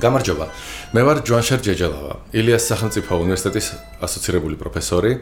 გამარჯობა. 0.00 0.46
მე 0.96 1.00
ვარ 1.04 1.18
ჯვანშერ 1.28 1.60
ჯეჯელავა, 1.60 2.14
ილიას 2.32 2.64
სახელმწიფო 2.72 3.12
უნივერსიტეტის 3.20 3.66
ასოცირებული 4.00 4.56
პროფესორი. 4.56 5.12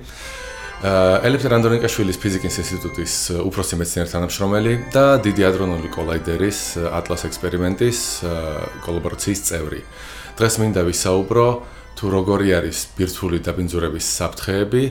ელექტრო 0.78 1.50
რანდონიკაშვილის 1.58 2.18
ფიზიკის 2.22 2.54
ინსტიტუტის 2.62 3.14
უფროსი 3.42 3.74
მეცნიერ 3.82 4.08
თანამშრომელი 4.14 4.72
და 4.94 5.18
დიდი 5.26 5.42
ადრონული 5.50 5.90
კოლაიდერის 5.90 6.60
ატლას 6.94 7.26
ექსპერიმენტის 7.26 7.98
კოლაბორაციის 8.86 9.40
წევრი. 9.42 9.82
დღეს 10.38 10.54
მინდა 10.62 10.82
ვისაუბრო 10.86 11.48
თუ 11.98 12.04
როგორი 12.14 12.48
არის 12.62 12.78
ბირთვული 12.94 13.42
დაბინძურების 13.42 14.06
საფრთხეები 14.06 14.82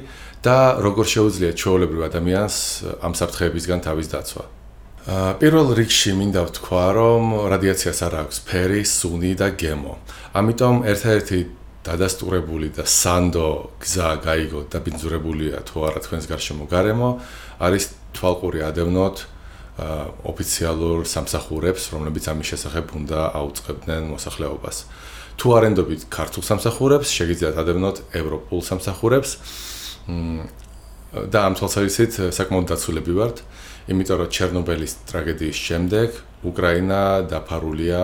და 0.44 0.58
როგორ 0.84 1.06
შეუძლია 1.08 1.52
ჩვეულებრივ 1.56 2.02
ადამიანს 2.12 2.56
ამ 3.00 3.14
საფრთხეებისგან 3.16 3.80
თავის 3.88 4.12
დაცვა. 4.12 4.57
პირველ 5.08 5.72
რიგში 5.72 6.12
მინდა 6.20 6.42
ვთქვა, 6.52 6.86
რომ 7.00 7.24
რადიაციას 7.48 8.00
არ 8.04 8.14
აქვს 8.28 8.38
ფერი, 8.44 8.84
სუნი 8.84 9.40
და 9.40 9.56
გემო. 9.56 9.96
ამიტომ 10.36 10.84
ერთ-ერთი 10.84 11.40
დადასტურებული 11.88 12.68
და 12.76 12.84
სანდო 12.84 13.50
გზა 13.80 14.10
გაიგო 14.28 14.62
და 14.68 14.78
ბინძურებულია 14.84 15.64
თუ 15.64 15.78
არა 15.88 16.00
თქვენს 16.04 16.26
გარშემო 16.28 16.68
გარემო, 16.68 17.10
არის 17.64 17.84
თვალყური 18.12 18.60
ადევნოთ 18.68 19.18
ოფიციალურ 20.28 21.08
სამსახურებს, 21.08 21.84
რომლებიც 21.96 22.24
ამის 22.28 22.48
შესახებ 22.52 22.86
უნდა 23.00 23.20
აუწყებდნენ 23.40 24.04
მოსახლეობას. 24.12 24.78
თუ 25.40 25.48
არენდობით 25.56 26.02
ქართულ 26.12 26.44
სამსახურებს, 26.44 27.08
შეგიძლიათ 27.16 27.56
ადევნოთ 27.64 27.98
ევროპულ 28.12 28.60
სამსახურებს. 28.60 29.30
და 31.14 31.40
ამ 31.48 31.54
თვალსაზრისით 31.56 32.12
საკმაოდ 32.36 32.66
დაცულები 32.72 33.14
ვართ. 33.16 33.38
იმიტომ 33.88 34.18
რომ 34.20 34.30
ჩერნობილის 34.36 34.94
ტრაგედიის 35.08 35.58
შემდეგ 35.68 36.10
უკრაინა 36.44 37.02
დაფარულია 37.32 38.04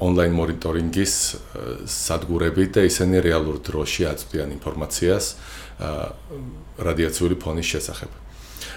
ონლაინ 0.00 0.32
მონიტორინგის 0.32 1.14
სადგურებით 1.84 2.70
და 2.72 2.82
ისინი 2.88 3.20
რეალურ 3.20 3.60
დროში 3.60 4.08
აწვდიან 4.08 4.48
ინფორმაციას 4.56 5.24
რადიაციული 6.80 7.36
ფონის 7.36 7.68
შესახებ. 7.68 8.10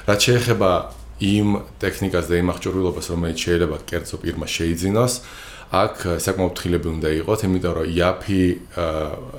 რაც 0.04 0.20
შეეხება 0.20 0.72
იმ 1.24 1.48
ტექნიკას 1.80 2.26
და 2.28 2.36
იმ 2.44 2.48
აღჭურვილობას, 2.52 3.06
რომელიც 3.16 3.40
შეიძლება 3.40 3.78
კერძო 3.88 4.18
პირმა 4.20 4.48
შეიძინოს, 4.52 5.14
აქ 5.74 5.96
საკმაოდ 6.22 6.54
თხილები 6.54 6.88
უნდა 6.94 7.10
იყოს, 7.18 7.40
იმიტომ 7.50 7.74
რომ 7.74 7.88
იაფი 7.98 8.44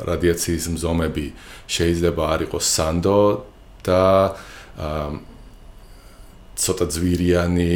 რადიაციის 0.08 0.64
მზომები 0.74 1.26
შეიძლება 1.70 2.22
არ 2.34 2.40
იყოს 2.50 2.64
სანდო 2.74 3.20
და 3.86 4.02
ცოტა 6.58 6.86
ძვირიანი 6.94 7.74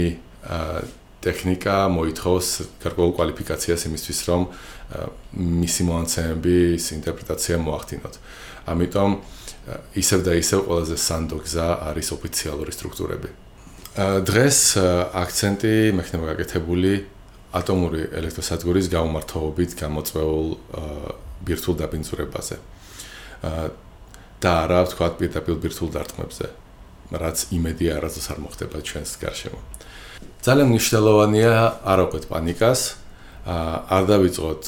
ტექნიკა 1.22 1.76
მოითხოვს 1.94 2.48
გარკვეულ 2.82 3.12
კვალიფიკაციას 3.18 3.82
იმისთვის, 3.90 4.18
რომ 4.30 4.42
მისი 5.34 5.82
მონაცემების 5.90 6.82
ინტერპრეტაცია 6.98 7.56
მოახდინოთ. 7.62 8.14
ამიტომ 8.70 9.10
ისევ 10.02 10.20
და 10.26 10.32
ისევ 10.38 10.60
ყველაზე 10.66 10.96
სანდო 10.98 11.38
გზა 11.44 11.68
არის 11.90 12.08
ოფიციალური 12.16 12.72
სტრუქტურები. 12.72 13.28
დღეს 13.98 14.58
აქცენტი 14.78 15.74
მექნება 15.98 16.24
გაკეთებული 16.32 16.92
ატომური 17.52 18.02
ელექტროსადგურის 18.12 18.88
გაუმართლობით 18.92 19.70
გამოწვეულ 19.80 20.48
ბირთვულ 21.48 21.76
დაბინძურებაზე. 21.80 22.56
და 24.38 24.54
რა 24.70 24.80
ვთქვა 24.86 25.06
პირდაპირ 25.18 25.56
ბირთვულ 25.62 25.90
დარტყმებზე. 25.98 26.46
რაც 27.10 27.38
იმედი 27.50 27.86
არასდროს 27.96 28.28
არ 28.30 28.38
მოხდება 28.44 28.76
ჩვენს 28.86 29.12
გარშემო. 29.18 29.60
ძალიან 30.44 30.68
მნიშვნელოვანია 30.70 31.52
არ 31.82 31.98
აყვეთ 32.04 32.24
პანიკას, 32.30 32.80
არ 33.48 34.02
დავიწყოთ 34.12 34.62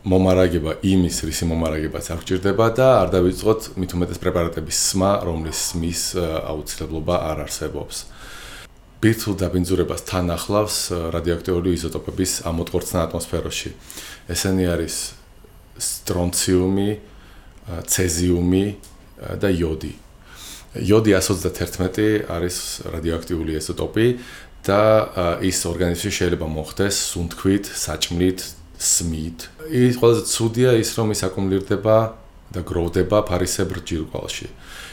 მომარაგება 0.00 0.72
იმის, 0.80 1.16
რისი 1.28 1.44
მომარაგებაც 1.48 2.04
არ 2.12 2.20
გჭირდება 2.24 2.66
და 2.72 2.86
არ 3.04 3.08
დავიწყოთ 3.14 3.60
მით 3.80 3.90
უმეტეს 3.96 4.18
პრეპარატების 4.20 4.78
სმა, 4.90 5.10
რომლის 5.28 5.58
სმის 5.70 6.02
აუცილებლობა 6.20 7.14
არ 7.30 7.36
არსებობს. 7.44 7.96
ბირთვულ 9.00 9.36
დაბინძურებას 9.40 10.02
თან 10.04 10.28
ახლავს 10.36 10.76
რადიოაქტიური 10.92 11.72
იზოტოპების 11.72 12.32
ამოტყორცნა 12.44 12.98
ატმოსფეროში. 13.08 13.70
ესენი 14.28 14.64
არის 14.68 14.96
სტრონციუმი, 15.80 16.90
ცეზიუმი 17.88 18.66
და 19.40 19.48
იოდი. 19.56 19.92
იოდი 20.84 21.10
121 21.16 22.28
არის 22.28 22.56
რადიოაქტიული 22.92 23.56
იზოტოპი 23.56 24.06
და 24.68 24.82
ის 25.40 25.58
ორგანიზმში 25.64 26.10
შეიძლება 26.20 26.46
მოხდეს 26.46 26.96
სუნთქვით, 27.10 27.64
საჭმლით, 27.72 28.40
სმით. 28.76 29.38
ის 29.72 29.96
ყველაზე 29.96 30.22
ცუდია 30.28 30.70
ის 30.76 30.90
რომ 30.92 31.08
ის 31.16 31.20
აკუმულირდება 31.24 31.96
და 32.52 32.60
გროვდება 32.68 33.18
ფარისებრ 33.24 33.76
ჯირკვალში. 33.88 34.48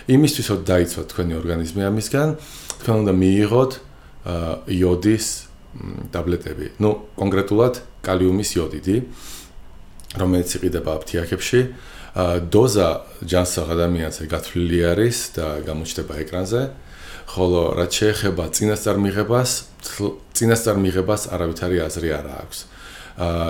იმისთვის 0.07 0.47
რომ 0.47 0.59
დაიცვათ 0.63 1.06
თქვენი 1.12 1.34
ორგანიზმი 1.41 1.81
ამისგან, 1.91 2.29
თქვენ 2.79 2.95
უნდა 3.03 3.13
მიიღოთ 3.19 3.72
იოდის 4.68 5.26
ტაბლეტები. 6.12 6.68
ნუ 6.82 6.90
კონკრეტულად 7.20 7.82
კალიუმის 8.04 8.50
იოდიდი, 8.58 8.98
რომელიც 10.18 10.50
იყიდება 10.58 10.92
აფთიაქებში. 10.98 11.62
დოზა 12.50 12.90
ჯანსაღ 13.22 13.68
ადამიანზე 13.78 14.24
გათვლილი 14.26 14.80
არის 14.90 15.18
და 15.38 15.48
გამოჩნდება 15.68 16.14
ეკრანზე. 16.26 16.62
ხოლო 17.28 17.76
რაც 17.76 17.92
შეეხება 17.92 18.44
წინასწარ 18.56 18.98
მიღებას, 19.04 19.52
წინასწარ 20.32 20.78
მიღებას 20.80 21.22
არავითარი 21.36 21.78
აზრი 21.84 22.10
არ 22.16 22.28
აქვს. 22.40 22.60
აა 23.20 23.50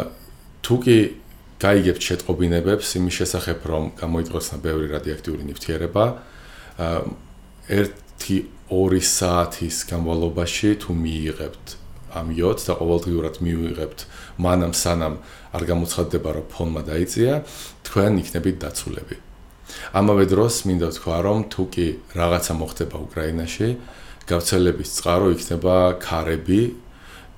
თუკი 0.65 0.97
გაიგებთ 1.61 2.01
შეტყობინებებს 2.01 2.87
იმის 2.97 3.15
შესახებ, 3.21 3.59
რომ 3.69 3.83
გამოიწვევსა 4.01 4.55
ბევრი 4.65 4.87
რადიოაქტიური 4.97 5.43
ნივთიერება, 5.45 6.05
აა 6.81 7.01
1-2 8.67 8.99
საათის 8.99 9.83
განმავლობაში 9.87 10.69
თუ 10.83 10.91
მიიღებთ 11.03 11.67
ამ 12.19 12.31
იოდს 12.35 12.67
და 12.67 12.73
ყოველდღიურად 12.79 13.35
მიიღებთ 13.45 13.99
მანამ 14.43 14.73
სანამ 14.75 15.15
არ 15.55 15.63
გამოცხადდება 15.71 16.29
რომ 16.37 16.45
ფონმა 16.51 16.81
დაიწია 16.89 17.33
თქვენ 17.87 18.19
იქნებით 18.23 18.57
დაცულები. 18.63 19.15
ამავე 19.99 20.25
დროს 20.31 20.55
მინდა 20.67 20.87
ვთქვა 20.91 21.17
რომ 21.27 21.39
თუ 21.51 21.63
კი 21.73 21.87
რაღაცა 22.19 22.53
მოხდება 22.59 22.97
უკრაინაში 23.07 23.67
გავრცელების 24.27 24.89
წყარო 24.97 25.27
იქნება 25.35 25.75
ქარები 26.03 26.61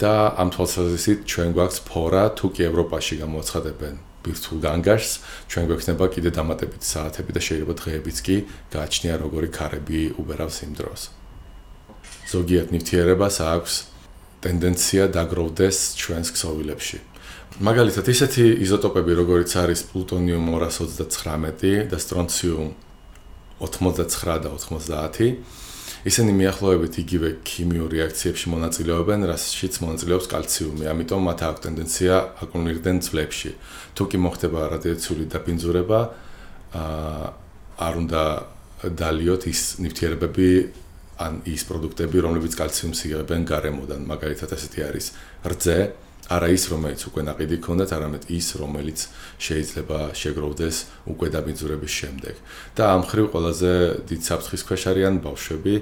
და 0.01 0.13
ამ 0.41 0.49
თვალსაზრისით 0.53 1.19
ჩვენ 1.29 1.49
გვაქვს 1.57 1.79
ფორა 1.89 2.23
თუ 2.37 2.45
კი 2.53 2.61
ევროპაში 2.69 3.13
გამოცხადებენ 3.21 3.95
ბირთვულ 4.23 4.59
განგაშს 4.65 5.11
ჩვენ 5.49 5.65
გვექნება 5.69 6.05
კიდე 6.13 6.29
დამატებით 6.37 6.83
საათები 6.85 7.31
და 7.37 7.41
შეიძლება 7.47 7.73
დღეებიც 7.81 8.17
კი 8.25 8.35
გააჩნია 8.73 9.15
როგორი 9.23 9.49
ქარები 9.57 10.01
უბერავს 10.21 10.59
იმ 10.65 10.73
დროს 10.79 11.18
ზოგიერთ 12.29 12.69
ნივთიერებას 12.73 13.37
აქვს 13.41 13.73
ტენდენცია 14.43 15.03
დაგროვდეს 15.15 15.77
ჩვენს 15.99 16.29
ქსოვილებში. 16.35 16.97
მაგალითად, 17.59 18.05
ისეთი 18.07 18.45
იზოტოპები, 18.63 19.11
როგორიც 19.19 19.51
არის 19.59 19.81
პლუტონიუმ 19.89 20.45
229 20.53 21.89
და 21.91 21.97
სტრონციუმ 21.99 22.69
89 23.59 24.39
და 24.45 24.49
90, 24.55 25.43
ისინი 26.07 26.31
მიახლოებით 26.31 26.93
იგივე 27.03 27.29
ქიმიურ 27.43 27.89
რეაქციებში 27.91 28.47
მონაწილეობენ, 28.55 29.19
რაშიც 29.27 29.73
მონაწილეობს 29.83 30.27
კალციუმი, 30.31 30.85
ამიტომ 30.87 31.21
მათ 31.27 31.39
აქვს 31.49 31.63
ტენდენცია 31.65 32.13
აკუმულირდნენ 32.45 32.97
ძვლებში. 33.03 33.51
თუ 33.99 34.03
კი 34.07 34.17
მოხდება 34.23 34.59
რადიაციული 34.79 35.25
დაბინძურება, 35.27 35.99
აა 36.79 37.27
არ 37.79 37.93
უნდა 37.99 38.23
დალიოთ 38.83 39.43
ის 39.51 39.61
ნივთიერებები 39.83 40.47
ან 41.19 41.41
ის 41.43 41.67
პროდუქტები, 41.67 42.17
რომლებიც 42.23 42.53
კალციუმს 42.55 42.99
იღებენ 43.11 43.43
გარემოდან, 43.43 44.07
მაგალითად 44.07 44.55
ასეთი 44.55 44.79
არის 44.87 45.05
რძე, 45.51 45.79
არა 46.29 46.47
ის, 46.53 46.63
რომელიც 46.69 47.01
უკვე 47.09 47.21
ناقიდი 47.25 47.57
ქონდათ, 47.65 47.91
არამედ 47.97 48.23
ის, 48.29 48.47
რომელიც 48.61 48.99
შეიძლება 49.41 49.99
შეგროვდეს 50.13 50.77
უკვე 51.09 51.27
დაბინძურების 51.33 51.93
შემდეგ. 51.99 52.35
და 52.77 52.83
ამ 52.93 53.01
ხრივ 53.09 53.25
ყველაზე 53.33 53.71
დიდ 54.05 54.21
საფრთხის 54.29 54.61
ქვეშ 54.69 54.83
არიან 54.93 55.15
ბავშვები, 55.25 55.75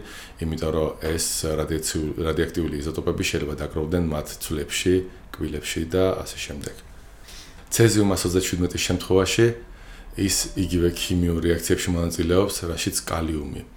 იმიტომ 0.48 0.72
რომ 0.72 0.90
ეს 1.04 1.26
რადიაციული 1.60 2.12
რადიოაქტიული 2.32 2.76
იზოტოპები 2.80 3.24
შეიძლება 3.28 3.56
დაგროვდნენ 3.62 4.04
მათ 4.08 4.28
ძვლებში, 4.44 4.96
კბილებში 5.36 5.82
და 5.92 6.04
ასე 6.24 6.38
შემდეგ. 6.46 6.76
ცეზიუმ 7.68 8.10
137-ის 8.16 8.82
შემთხვევაში 8.88 9.48
ის 10.18 10.36
იგივე 10.56 10.90
ქიმიურ 10.96 11.40
რეაქციებში 11.44 11.90
მონაწილეობს, 11.92 12.56
რაშიც 12.72 12.98
კალიუმი 13.04 13.77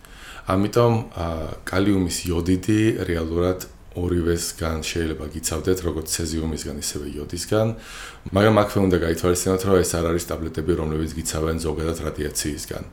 ამიტომ 0.51 0.95
კალიუმის 1.69 2.19
იოდიდი 2.27 2.81
რეალურად 3.07 3.69
ორივესგან 3.99 4.83
შეიძლება 4.87 5.27
გიცავდეთ, 5.35 5.79
როგორც 5.83 6.07
ცეზიუმისგან, 6.15 6.77
ისევე 6.79 7.07
იოდისგან. 7.11 7.69
მაგრამ 8.31 8.57
აქვე 8.63 8.79
უნდა 8.87 8.97
გაითვალისწინოთ, 9.07 9.63
რომ 9.67 9.77
ეს 9.83 9.91
არ 9.99 10.05
არის 10.11 10.25
ტაბლეტები, 10.31 10.73
რომლებიც 10.79 11.11
გიცავენ 11.19 11.57
ზოგადად 11.67 11.99
რადიაციისგან. 12.07 12.85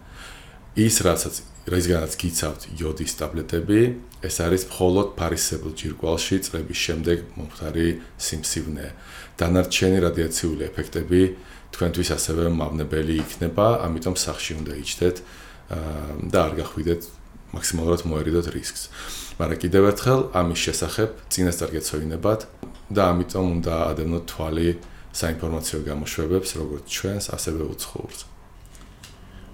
ის 0.78 0.96
რასაც 1.02 1.36
რისგანაც 1.74 2.14
გიცავთ 2.22 2.62
იოდის 2.78 3.14
ტაბლეტები, 3.18 3.82
ეს 4.22 4.36
არის 4.46 4.64
მხოლოდ 4.70 5.08
ფარისებელ 5.18 5.72
ჯირკვალში 5.74 6.36
წლების 6.46 6.80
შემდეგ 6.86 7.18
მომხდარი 7.38 7.88
სიმსივნე. 8.22 8.88
დანარჩენი 9.42 9.98
რადიაციული 10.06 10.62
ეფექტები 10.70 11.22
თქვენთვის 11.74 12.10
ასევე 12.18 12.44
მავნებელი 12.62 13.14
იქნება, 13.26 13.66
ამიტომ 13.86 14.16
სახში 14.22 14.54
უნდა 14.62 14.74
იჩდეთ 14.86 15.18
და 16.32 16.38
არ 16.46 16.54
გახვიდეთ 16.62 17.02
მაქსიმალურად 17.56 18.02
მოერიდოთ 18.08 18.48
რისკს. 18.52 18.82
მაგრამ 19.40 19.60
კიდევ 19.64 19.84
ერთხელ 19.92 20.20
ამის 20.36 20.60
შესახებ 20.66 21.10
წინასწარ 21.32 21.70
გეცოდინებათ 21.78 22.42
და 22.92 23.02
ამიტომ 23.12 23.46
უნდა 23.58 23.76
ადევნოთ 23.92 24.24
თვალი 24.32 24.70
საინფორმაციო 25.18 25.80
გამოშვებებს, 25.88 26.50
როგორც 26.62 26.86
ჩვენს, 26.88 27.26
ასევე 27.34 27.62
უცხოურს. 27.74 28.20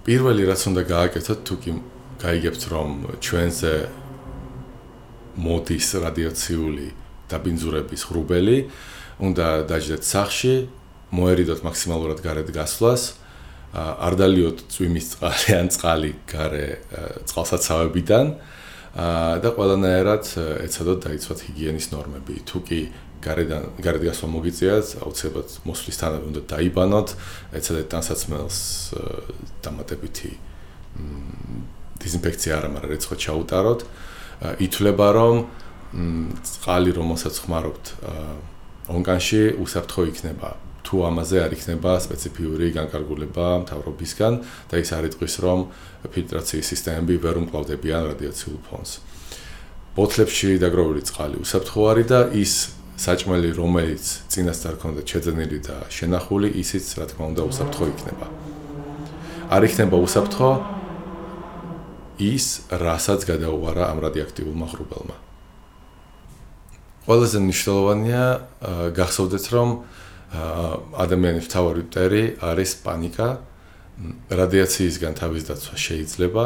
პირველი 0.04 0.44
რაც 0.50 0.62
უნდა 0.68 0.82
გააკეთოთ, 0.84 1.40
თუ 1.48 1.56
კი 1.64 1.72
გაიგებთ, 2.24 2.62
რომ 2.74 2.90
ჩვენზე 3.24 3.74
მოდის 5.40 5.88
რადიაციული 6.04 6.88
დაბინძურების 7.32 8.02
ღრუბელი, 8.10 8.58
უნდა 9.24 9.48
დაждეთ 9.70 10.04
სახში, 10.04 10.56
მოერიდოთ 11.14 11.60
მაქსიმალურად 11.64 12.20
გარეთ 12.26 12.50
გასვლას, 12.54 13.02
არ 13.74 14.14
დალიოთ 14.22 14.60
წვიმის 14.70 15.06
წყალი 15.16 15.56
ან 15.58 15.68
წყალი 15.74 16.12
გარე 16.30 16.68
წყალსაცავებიდან 17.26 18.28
და 18.94 19.50
ყველანაირად 19.58 20.26
ეცადოთ 20.62 21.00
დაიცვათ 21.08 21.40
ჰიგიენის 21.50 21.88
ნორმები. 21.90 22.36
თუ 22.46 22.58
კი 22.62 22.80
გარედან 23.24 23.64
გარეთ 23.82 24.04
გასვლა 24.14 24.28
მოგიწიათ, 24.30 24.88
აუცილებლად 25.02 25.50
მოსვლისთანავე 25.66 26.26
უნდა 26.30 26.42
დაიბანოთ, 26.54 27.10
ეცადეთ 27.58 27.88
ტანსაცმელს 27.94 28.58
დამატებითი 29.64 30.32
დიზინფექცია 32.04 32.52
არა, 32.60 32.70
მაგრამ 32.76 32.92
რეცხო 32.94 33.16
ჩაუტაროთ. 33.18 33.82
ითვლება 34.60 35.08
რომ 35.18 35.36
წყალი 36.44 36.92
რომელსაც 36.94 37.36
ხმარობთ 37.42 37.86
ონკანში 38.92 39.42
უსაფრთხო 39.64 40.02
იქნება. 40.12 40.50
თუ 40.84 40.96
ამაზე 41.08 41.38
არ 41.48 41.52
იქნება 41.58 41.92
სპეციფიური 42.04 42.68
განკარგულება 42.76 43.48
მთავრობისგან 43.64 44.34
და 44.70 44.76
ის 44.84 44.90
არ 44.94 45.08
იტყვის 45.10 45.36
რომ 45.44 45.60
ფილტრაციის 46.14 46.70
სისტემები 46.74 47.16
ვერ 47.24 47.36
უმკლავდებიან 47.44 48.04
რადიაციულ 48.12 48.58
ფონს. 48.68 48.92
ბოთლებში 49.96 50.50
დაგროვილი 50.60 51.04
წყალი 51.08 51.38
უსაფრთხო 51.44 51.82
არის 51.92 52.08
და 52.12 52.20
ის 52.44 52.54
საჭმელი 52.98 53.50
რომელიც 53.58 54.06
წინასწარ 54.30 54.76
ქონდა 54.82 55.02
შეძენილი 55.08 55.60
და 55.66 55.78
შენახული 55.90 56.50
ისიც 56.62 56.86
რა 57.00 57.06
თქმა 57.10 57.26
უნდა 57.32 57.42
უსაფრთხო 57.50 57.86
იქნება. 57.94 58.28
არ 59.54 59.62
იქნება 59.70 59.98
უსაფრთხო 59.98 60.50
ის 62.22 62.46
რასაც 62.70 63.22
გადაუვარა 63.32 63.84
ამ 63.92 63.98
რადიოაქტიულმა 64.06 64.68
ღრუბელმა. 64.74 65.18
ყველაზე 67.04 67.38
მნიშვნელოვანია 67.44 68.24
გახსოვდეთ 68.98 69.46
რომ 69.54 69.70
ადამიანის 70.34 71.48
თავარი 71.54 71.82
მტერი 71.88 72.24
არის 72.42 72.72
პანიკა. 72.84 73.30
რადიაციისგან 74.34 75.14
თავის 75.22 75.44
დაცვა 75.50 75.76
შეიძლება, 75.78 76.46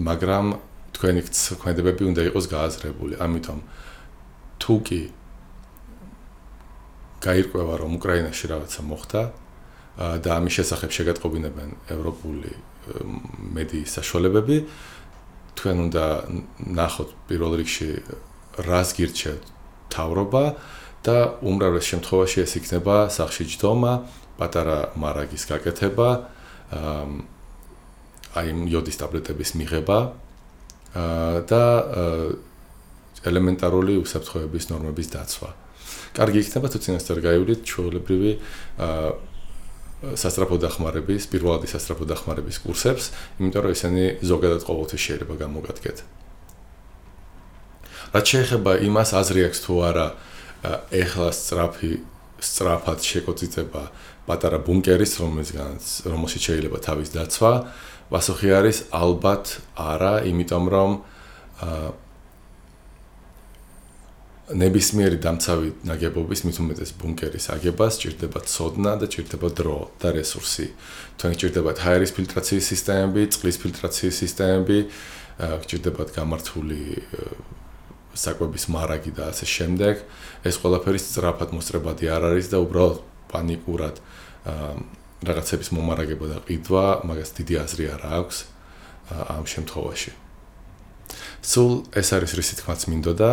მაგრამ 0.00 0.46
თქვენი 0.96 1.20
ქმედებები 1.60 2.02
უნდა 2.08 2.22
იყოს 2.32 2.46
გააზრებული. 2.48 3.14
ამიტომ 3.20 3.58
თუ 4.60 4.74
კი 4.86 5.00
გაირკვევა 7.20 7.74
რომ 7.84 7.92
უკრაინაში 8.00 8.44
რაღაცა 8.48 8.80
მოხდა 8.88 9.22
და 10.24 10.30
ამის 10.40 10.52
შესახებ 10.56 10.90
შეგატყობინებენ 10.96 11.70
ევროპული 11.92 12.52
მედიის 13.60 13.90
საშუალებები, 14.00 14.56
თქვენ 15.60 15.76
უნდა 15.84 16.04
ნახოთ 16.80 17.10
პირველ 17.28 17.52
რიგში 17.60 17.90
რას 18.64 18.88
გირჩევთ 18.96 19.44
თავრობა 19.92 20.44
და 21.00 21.40
უმრავლეს 21.40 21.86
შემთხვევაში 21.90 22.44
ეს 22.44 22.52
იქნება 22.60 23.08
სახში 23.08 23.44
ჯდომა, 23.56 23.92
პატარა 24.36 24.92
მარაგის 25.00 25.42
გაკეთება, 25.48 26.08
აი 28.36 28.48
იოდის 28.68 28.96
ტაბლეტების 29.00 29.50
მიღება 29.60 29.98
და 31.50 31.64
ელემენტარული 33.20 33.96
უსაფრთხოების 34.00 34.64
ნორმების 34.70 35.08
დაცვა. 35.12 35.50
კარგი 36.16 36.38
იქნება 36.44 36.66
თუ 36.72 36.78
წინასწარ 36.84 37.18
გაივლით 37.26 37.60
ჩვეულებრივი 37.68 38.32
სასტრაფო 40.00 40.56
დახმარების, 40.64 41.22
პირველადი 41.28 41.68
სასტრაფო 41.68 42.04
დახმარების 42.08 42.56
კურსებს, 42.64 43.04
იმიტომ 43.36 43.60
რომ 43.60 43.72
ესენი 43.76 44.04
ზოგადად 44.24 44.62
ყოველთვის 44.64 45.02
შეიძლება 45.04 45.34
გამოგადგეთ. 45.44 45.96
რაც 48.10 48.24
შეეხება 48.32 48.72
იმას, 48.80 49.10
აზრი 49.20 49.40
აქვს 49.48 49.60
თუ 49.60 49.74
არა 49.84 50.06
ეხლა 50.64 51.28
სწრაფი 51.32 51.92
სწრაფად 52.40 53.00
შეკოწიწება 53.04 53.82
პატარა 54.28 54.58
ბუნკერის 54.64 55.12
რომელსაც 55.20 55.88
რომელშიც 56.08 56.42
შეიძლება 56.50 56.78
თავის 56.84 57.08
დაცვა 57.16 57.52
პასუხი 58.10 58.50
არის 58.58 58.78
ალბათ 58.96 59.44
არა 59.76 60.14
იმიტომ 60.30 60.64
რომ 60.74 60.90
ნებისმიერი 64.50 65.18
დამცავი 65.22 65.68
ნაგებობის 65.86 66.42
მით 66.46 66.56
უმეტეს 66.62 66.90
ბუნკერის 66.98 67.46
აგებას 67.54 67.98
ჭირდება 68.02 68.40
ცოდნა 68.50 68.92
და 68.98 69.06
ჭირდება 69.06 69.48
დრო 69.54 69.78
და 70.02 70.10
რესურსი. 70.16 70.66
თქვენ 71.18 71.34
ჭირდებათ 71.38 71.78
ჰაერის 71.86 72.12
ფილტრაციის 72.18 72.64
სისტემები, 72.74 73.22
წყლის 73.30 73.56
ფილტრაციის 73.62 74.16
სისტემები, 74.26 74.78
ჭირდებათ 75.70 76.08
გამართული 76.18 76.82
საკვების 78.14 78.64
მარაგი 78.72 79.12
და 79.14 79.30
ასე 79.30 79.46
შემდეგ. 79.46 79.94
ეს 80.44 80.56
ყველაფერი 80.62 80.98
სწრაფად 80.98 81.50
მოსწრებადი 81.54 82.04
არ 82.10 82.22
არის 82.30 82.46
და 82.50 82.58
უბრალოდ 82.64 82.98
პანიკურად 83.30 83.96
რაღაცების 85.20 85.68
მომარაგება 85.76 86.26
და 86.32 86.38
ყიდვა 86.48 86.84
მაგას 87.04 87.30
დიდი 87.36 87.54
აზრი 87.64 87.84
არ 87.94 88.02
აქვს 88.18 88.36
ამ 89.10 89.44
შემთხვევაში. 89.44 90.10
სულ 91.42 91.72
ეს 92.00 92.08
არის 92.16 92.32
რისი 92.38 92.54
თქმაც 92.60 92.80
მინდოდა. 92.90 93.30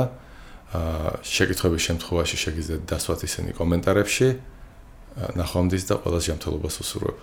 შეკითხების 1.23 1.81
შემთხვევაში 1.87 2.35
შეგიძლიათ 2.43 2.83
დასვათ 2.91 3.19
ისინი 3.23 3.51
კომენტარებში. 3.55 4.27
ნახვამდის 5.39 5.83
და 5.89 5.95
ყველას 6.03 6.23
ჯანმრთელობას 6.27 6.75
უსურვებ. 6.83 7.17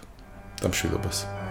და 0.63 0.71
მშვიდობას 0.73 1.44